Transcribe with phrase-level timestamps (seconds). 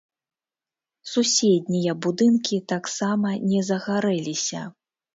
[1.13, 4.69] Суседнія будынкі таксама не загарэліся.